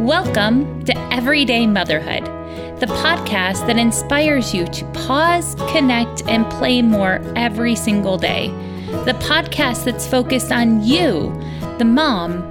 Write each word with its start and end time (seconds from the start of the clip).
Welcome 0.00 0.82
to 0.84 0.98
Everyday 1.12 1.66
Motherhood, 1.66 2.24
the 2.80 2.86
podcast 2.86 3.66
that 3.66 3.76
inspires 3.76 4.54
you 4.54 4.66
to 4.66 4.84
pause, 4.92 5.54
connect, 5.72 6.26
and 6.26 6.50
play 6.52 6.80
more 6.80 7.20
every 7.36 7.76
single 7.76 8.16
day. 8.16 8.48
The 9.04 9.12
podcast 9.20 9.84
that's 9.84 10.06
focused 10.06 10.52
on 10.52 10.82
you, 10.82 11.38
the 11.76 11.84
mom, 11.84 12.48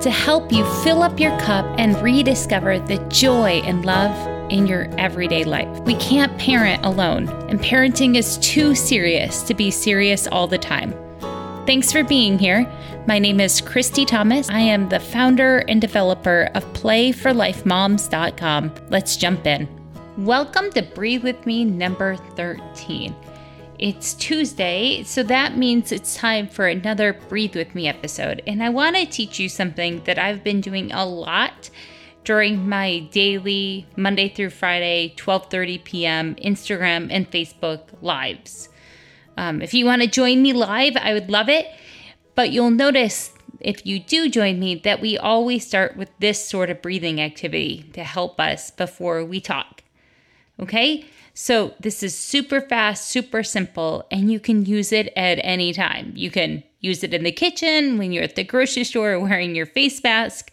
to 0.00 0.10
help 0.10 0.52
you 0.52 0.62
fill 0.82 1.02
up 1.02 1.18
your 1.18 1.36
cup 1.40 1.64
and 1.78 1.96
rediscover 2.02 2.78
the 2.78 2.98
joy 3.08 3.62
and 3.64 3.86
love 3.86 4.14
in 4.52 4.66
your 4.66 4.86
everyday 4.98 5.44
life. 5.44 5.80
We 5.84 5.94
can't 5.94 6.36
parent 6.38 6.84
alone, 6.84 7.30
and 7.48 7.60
parenting 7.60 8.14
is 8.14 8.36
too 8.38 8.74
serious 8.74 9.40
to 9.44 9.54
be 9.54 9.70
serious 9.70 10.26
all 10.26 10.46
the 10.46 10.58
time. 10.58 10.92
Thanks 11.70 11.92
for 11.92 12.02
being 12.02 12.36
here. 12.36 12.66
My 13.06 13.20
name 13.20 13.38
is 13.38 13.60
Christy 13.60 14.04
Thomas. 14.04 14.50
I 14.50 14.58
am 14.58 14.88
the 14.88 14.98
founder 14.98 15.58
and 15.68 15.80
developer 15.80 16.50
of 16.56 16.64
PlayForLifeMoms.com. 16.72 18.74
Let's 18.88 19.16
jump 19.16 19.46
in. 19.46 19.68
Welcome 20.18 20.72
to 20.72 20.82
Breathe 20.82 21.22
With 21.22 21.46
Me 21.46 21.64
number 21.64 22.16
13. 22.34 23.14
It's 23.78 24.14
Tuesday, 24.14 25.04
so 25.04 25.22
that 25.22 25.56
means 25.56 25.92
it's 25.92 26.16
time 26.16 26.48
for 26.48 26.66
another 26.66 27.12
Breathe 27.12 27.54
With 27.54 27.72
Me 27.72 27.86
episode. 27.86 28.42
And 28.48 28.64
I 28.64 28.70
want 28.70 28.96
to 28.96 29.06
teach 29.06 29.38
you 29.38 29.48
something 29.48 30.02
that 30.06 30.18
I've 30.18 30.42
been 30.42 30.60
doing 30.60 30.90
a 30.90 31.06
lot 31.06 31.70
during 32.24 32.68
my 32.68 32.98
daily 33.12 33.86
Monday 33.94 34.28
through 34.28 34.50
Friday 34.50 35.14
12:30 35.16 35.84
p.m. 35.84 36.34
Instagram 36.34 37.06
and 37.12 37.30
Facebook 37.30 37.82
lives. 38.02 38.69
Um, 39.36 39.62
if 39.62 39.74
you 39.74 39.84
want 39.84 40.02
to 40.02 40.08
join 40.08 40.42
me 40.42 40.52
live, 40.52 40.96
I 40.96 41.12
would 41.12 41.30
love 41.30 41.48
it. 41.48 41.66
But 42.34 42.50
you'll 42.50 42.70
notice 42.70 43.32
if 43.60 43.84
you 43.84 44.00
do 44.00 44.28
join 44.28 44.58
me 44.58 44.74
that 44.76 45.00
we 45.00 45.18
always 45.18 45.66
start 45.66 45.96
with 45.96 46.10
this 46.18 46.44
sort 46.44 46.70
of 46.70 46.82
breathing 46.82 47.20
activity 47.20 47.84
to 47.92 48.02
help 48.02 48.40
us 48.40 48.70
before 48.70 49.24
we 49.24 49.40
talk. 49.40 49.82
Okay? 50.58 51.04
So 51.34 51.74
this 51.80 52.02
is 52.02 52.16
super 52.18 52.60
fast, 52.60 53.08
super 53.08 53.42
simple, 53.42 54.06
and 54.10 54.30
you 54.32 54.40
can 54.40 54.64
use 54.64 54.92
it 54.92 55.12
at 55.16 55.38
any 55.42 55.72
time. 55.72 56.12
You 56.16 56.30
can 56.30 56.62
use 56.80 57.04
it 57.04 57.14
in 57.14 57.24
the 57.24 57.32
kitchen, 57.32 57.98
when 57.98 58.12
you're 58.12 58.24
at 58.24 58.36
the 58.36 58.44
grocery 58.44 58.84
store 58.84 59.18
wearing 59.20 59.54
your 59.54 59.66
face 59.66 60.02
mask, 60.02 60.50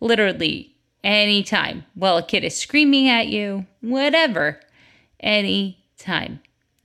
literally 0.00 0.74
anytime. 1.02 1.84
While 1.94 2.18
a 2.18 2.22
kid 2.22 2.44
is 2.44 2.56
screaming 2.56 3.08
at 3.08 3.28
you, 3.28 3.66
whatever, 3.80 4.60
anytime. 5.20 6.40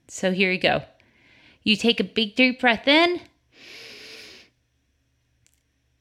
So 0.08 0.32
here 0.32 0.52
you 0.52 0.60
go. 0.60 0.84
You 1.66 1.76
take 1.76 2.00
a 2.00 2.06
big 2.06 2.36
deep 2.36 2.62
breath 2.62 2.88
in. 2.88 3.20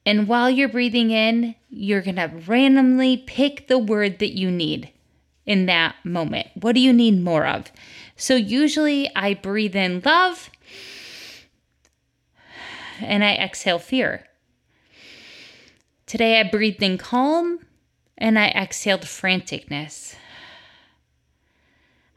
And 0.06 0.28
while 0.28 0.50
you're 0.50 0.68
breathing 0.68 1.10
in, 1.10 1.54
you're 1.70 2.02
going 2.02 2.16
to 2.16 2.30
randomly 2.46 3.16
pick 3.16 3.66
the 3.66 3.78
word 3.78 4.18
that 4.18 4.36
you 4.36 4.50
need 4.50 4.92
in 5.46 5.64
that 5.66 5.96
moment. 6.04 6.48
What 6.54 6.74
do 6.74 6.80
you 6.80 6.92
need 6.92 7.22
more 7.22 7.46
of? 7.46 7.72
So 8.14 8.36
usually 8.36 9.10
I 9.16 9.32
breathe 9.32 9.74
in 9.74 10.02
love 10.04 10.50
and 13.00 13.24
I 13.24 13.34
exhale 13.34 13.78
fear. 13.78 14.26
Today 16.06 16.38
I 16.38 16.42
breathed 16.42 16.82
in 16.82 16.98
calm 16.98 17.60
and 18.18 18.38
I 18.38 18.48
exhaled 18.48 19.02
franticness. 19.02 20.14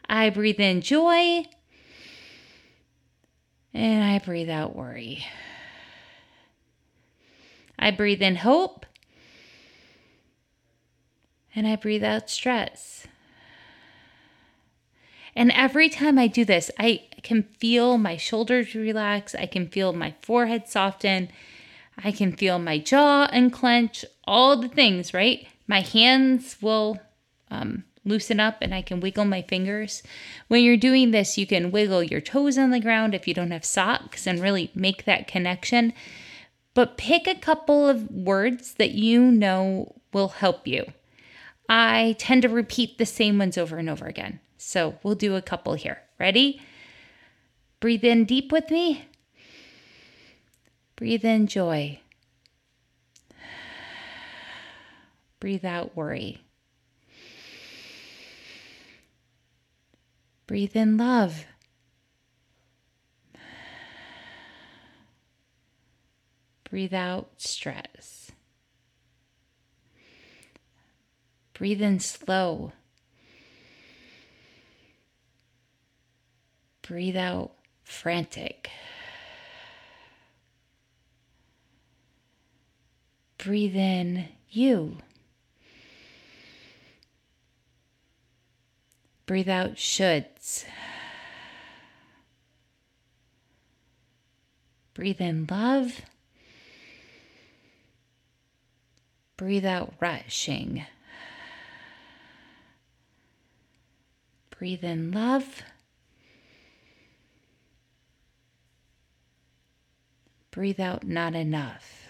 I 0.09 0.29
breathe 0.29 0.59
in 0.59 0.81
joy 0.81 1.45
and 3.77 4.03
I 4.03 4.17
breathe 4.17 4.49
out 4.49 4.75
worry. 4.75 5.25
I 7.77 7.91
breathe 7.91 8.23
in 8.23 8.38
hope. 8.38 8.88
And 11.55 11.67
I 11.67 11.75
breathe 11.75 12.03
out 12.03 12.29
stress. 12.29 13.05
And 15.35 15.51
every 15.51 15.89
time 15.89 16.17
I 16.17 16.25
do 16.25 16.43
this, 16.43 16.71
I 16.79 17.03
can 17.21 17.43
feel 17.43 17.99
my 17.99 18.17
shoulders 18.17 18.73
relax. 18.73 19.35
I 19.35 19.45
can 19.45 19.67
feel 19.67 19.94
my 19.94 20.15
forehead 20.21 20.67
soften. 20.67 21.29
I 22.03 22.11
can 22.11 22.31
feel 22.31 22.57
my 22.57 22.79
jaw 22.79 23.27
unclench, 23.31 24.05
all 24.25 24.59
the 24.59 24.69
things, 24.69 25.13
right? 25.13 25.47
My 25.67 25.81
hands 25.81 26.57
will 26.61 26.99
um, 27.51 27.83
loosen 28.07 28.40
up 28.40 28.57
and 28.62 28.73
I 28.73 28.81
can 28.81 29.00
wiggle 29.00 29.25
my 29.25 29.41
fingers. 29.41 30.03
When 30.47 30.63
you're 30.63 30.78
doing 30.78 31.12
this, 31.12 31.38
you 31.38 31.45
can 31.45 31.72
wiggle 31.72 32.03
your 32.03 32.22
toes 32.22 32.57
on 32.57 32.72
the 32.72 32.79
ground 32.79 33.13
if 33.13 33.28
you 33.28 33.34
don't 33.34 33.51
have 33.51 33.66
socks 33.66 34.25
and 34.25 34.40
really 34.40 34.72
make 34.73 35.06
that 35.06 35.28
connection. 35.28 35.94
But 36.73 36.97
pick 36.97 37.28
a 37.28 37.35
couple 37.35 37.88
of 37.88 38.09
words 38.12 38.75
that 38.75 38.91
you 38.91 39.31
know 39.31 39.95
will 40.13 40.29
help 40.29 40.68
you. 40.68 40.85
I 41.69 42.16
tend 42.18 42.44
to 42.44 42.50
repeat 42.50 42.97
the 42.97 43.06
same 43.06 43.38
ones 43.38 43.57
over 43.57 43.78
and 43.78 43.90
over 43.90 44.06
again. 44.06 44.39
So 44.57 44.97
we'll 45.03 45.16
do 45.16 45.35
a 45.35 45.41
couple 45.41 45.74
here. 45.74 46.01
Ready? 46.19 46.62
Breathe 47.79 48.03
in 48.03 48.25
deep 48.25 48.51
with 48.51 48.72
me. 48.72 49.06
Breathe 50.95 51.25
in 51.25 51.47
joy. 51.47 52.00
Breathe 55.39 55.66
out 55.66 55.95
worry. 55.95 56.46
Breathe 60.47 60.77
in 60.77 60.95
love. 60.97 61.45
Breathe 66.69 66.93
out 66.93 67.29
stress. 67.37 68.31
Breathe 71.53 71.81
in 71.81 71.99
slow. 71.99 72.71
Breathe 76.81 77.17
out 77.17 77.51
frantic. 77.83 78.69
Breathe 83.37 83.75
in 83.75 84.29
you. 84.49 84.97
Breathe 89.27 89.49
out 89.49 89.75
shoulds. 89.75 90.63
Breathe 94.93 95.19
in 95.19 95.45
love. 95.51 96.01
Breathe 99.35 99.65
out 99.65 99.93
rushing. 99.99 100.85
Breathe 104.50 104.83
in 104.83 105.12
love. 105.12 105.62
Breathe 110.50 110.79
out 110.79 111.06
not 111.06 111.35
enough. 111.35 112.07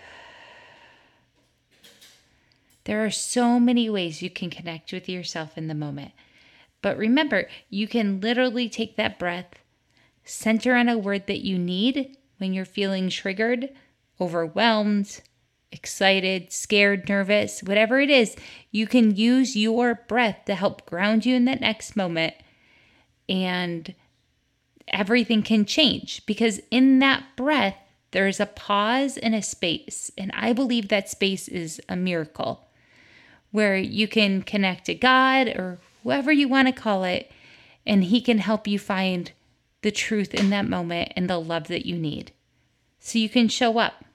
There 2.85 3.03
are 3.03 3.11
so 3.11 3.59
many 3.59 3.89
ways 3.89 4.21
you 4.21 4.29
can 4.29 4.49
connect 4.51 4.93
with 4.93 5.09
yourself 5.09 5.57
in 5.57 5.67
the 5.67 5.73
moment. 5.73 6.11
But 6.87 6.97
remember, 6.97 7.49
you 7.69 7.85
can 7.85 8.21
literally 8.21 8.69
take 8.69 8.95
that 8.95 9.19
breath, 9.19 9.55
center 10.23 10.73
on 10.73 10.87
a 10.87 10.97
word 10.97 11.27
that 11.27 11.43
you 11.43 11.59
need 11.59 12.15
when 12.37 12.53
you're 12.53 12.63
feeling 12.63 13.09
triggered, 13.09 13.71
overwhelmed, 14.21 15.19
excited, 15.69 16.53
scared, 16.53 17.09
nervous, 17.09 17.61
whatever 17.61 17.99
it 17.99 18.09
is. 18.09 18.37
You 18.71 18.87
can 18.87 19.13
use 19.17 19.57
your 19.57 19.95
breath 20.07 20.45
to 20.45 20.55
help 20.55 20.85
ground 20.85 21.25
you 21.25 21.35
in 21.35 21.43
that 21.43 21.59
next 21.59 21.97
moment. 21.97 22.35
And 23.27 23.93
everything 24.87 25.43
can 25.43 25.65
change 25.65 26.25
because 26.25 26.61
in 26.71 26.99
that 26.99 27.25
breath, 27.35 27.75
there's 28.11 28.39
a 28.39 28.45
pause 28.45 29.17
and 29.17 29.35
a 29.35 29.41
space. 29.41 30.09
And 30.17 30.31
I 30.33 30.53
believe 30.53 30.87
that 30.87 31.09
space 31.09 31.49
is 31.49 31.81
a 31.89 31.97
miracle 31.97 32.65
where 33.51 33.75
you 33.75 34.07
can 34.07 34.41
connect 34.41 34.85
to 34.85 34.95
God 34.95 35.49
or 35.49 35.79
whoever 36.07 36.31
you 36.31 36.47
want 36.47 36.69
to 36.69 36.71
call 36.71 37.03
it, 37.03 37.29
and 37.85 38.05
He 38.05 38.21
can 38.21 38.37
help 38.37 38.65
you 38.65 38.79
find 38.79 39.29
the 39.81 39.91
truth 39.91 40.33
in 40.33 40.49
that 40.51 40.65
moment 40.65 41.11
and 41.17 41.29
the 41.29 41.37
love 41.37 41.67
that 41.67 41.85
you 41.85 41.97
need 41.97 42.31
so 42.97 43.19
you 43.19 43.27
can 43.27 43.49
show 43.49 43.77
up 43.77 44.05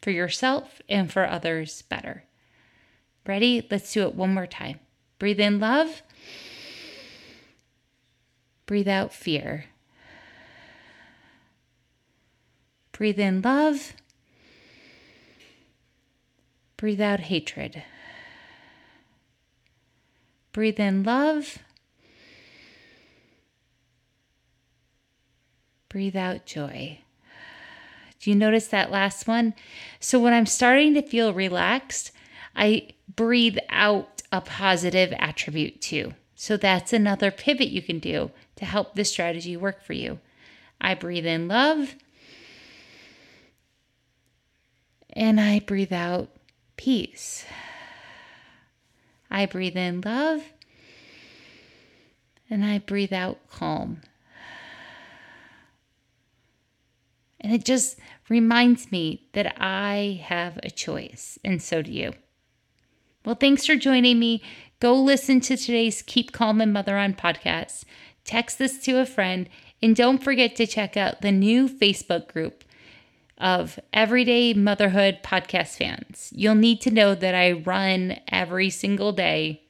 for 0.00 0.10
yourself 0.10 0.80
and 0.88 1.12
for 1.12 1.26
others 1.28 1.82
better. 1.82 2.24
Ready? 3.26 3.66
Let's 3.70 3.92
do 3.92 4.04
it 4.04 4.14
one 4.14 4.32
more 4.32 4.46
time. 4.46 4.80
Breathe 5.18 5.40
in 5.40 5.60
love. 5.60 6.00
Breathe 8.64 8.88
out 8.88 9.12
fear. 9.12 9.66
Breathe 12.92 13.18
in 13.18 13.42
love. 13.42 13.92
Breathe 16.78 17.02
out 17.02 17.20
hatred. 17.20 17.82
Breathe 20.52 20.80
in 20.80 21.02
love. 21.02 21.58
Breathe 25.88 26.16
out 26.16 26.46
joy. 26.46 27.00
Do 28.20 28.30
you 28.30 28.36
notice 28.36 28.68
that 28.68 28.90
last 28.90 29.26
one? 29.26 29.54
So 29.98 30.18
when 30.18 30.32
I'm 30.32 30.46
starting 30.46 30.94
to 30.94 31.02
feel 31.02 31.32
relaxed, 31.32 32.12
I 32.54 32.88
breathe 33.16 33.58
out 33.70 34.22
a 34.30 34.40
positive 34.40 35.12
attribute 35.18 35.80
too. 35.80 36.14
So 36.34 36.56
that's 36.56 36.92
another 36.92 37.30
pivot 37.30 37.68
you 37.68 37.82
can 37.82 37.98
do 37.98 38.30
to 38.56 38.64
help 38.64 38.94
this 38.94 39.10
strategy 39.10 39.56
work 39.56 39.82
for 39.82 39.94
you. 39.94 40.20
I 40.80 40.94
breathe 40.94 41.26
in 41.26 41.48
love 41.48 41.96
and 45.12 45.40
I 45.40 45.60
breathe 45.60 45.92
out 45.92 46.28
peace. 46.76 47.44
I 49.30 49.46
breathe 49.46 49.76
in 49.76 50.00
love 50.00 50.42
and 52.50 52.64
I 52.64 52.78
breathe 52.78 53.12
out 53.12 53.38
calm. 53.48 54.00
And 57.40 57.54
it 57.54 57.64
just 57.64 57.98
reminds 58.28 58.92
me 58.92 59.28
that 59.32 59.54
I 59.58 60.20
have 60.24 60.58
a 60.62 60.68
choice, 60.68 61.38
and 61.42 61.62
so 61.62 61.80
do 61.80 61.90
you. 61.90 62.12
Well, 63.24 63.34
thanks 63.34 63.64
for 63.64 63.76
joining 63.76 64.18
me. 64.18 64.42
Go 64.78 64.94
listen 64.94 65.40
to 65.42 65.56
today's 65.56 66.02
Keep 66.02 66.32
Calm 66.32 66.60
and 66.60 66.72
Mother 66.72 66.98
on 66.98 67.14
podcast. 67.14 67.84
Text 68.24 68.58
this 68.58 68.78
to 68.84 69.00
a 69.00 69.06
friend, 69.06 69.48
and 69.82 69.96
don't 69.96 70.22
forget 70.22 70.54
to 70.56 70.66
check 70.66 70.96
out 70.96 71.22
the 71.22 71.32
new 71.32 71.68
Facebook 71.68 72.28
group 72.28 72.64
of 73.40 73.80
Everyday 73.92 74.54
Motherhood 74.54 75.20
podcast 75.22 75.76
fans. 75.76 76.30
You'll 76.34 76.54
need 76.54 76.80
to 76.82 76.90
know 76.90 77.14
that 77.14 77.34
I 77.34 77.52
run 77.52 78.20
every 78.28 78.70
single 78.70 79.12
day 79.12 79.62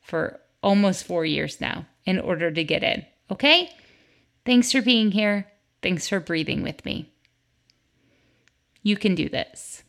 for 0.00 0.40
almost 0.62 1.04
four 1.04 1.24
years 1.24 1.60
now 1.60 1.86
in 2.04 2.18
order 2.18 2.50
to 2.50 2.64
get 2.64 2.82
in. 2.82 3.04
Okay? 3.30 3.70
Thanks 4.44 4.70
for 4.70 4.80
being 4.80 5.10
here. 5.10 5.48
Thanks 5.82 6.08
for 6.08 6.20
breathing 6.20 6.62
with 6.62 6.84
me. 6.84 7.12
You 8.82 8.96
can 8.96 9.14
do 9.16 9.28
this. 9.28 9.82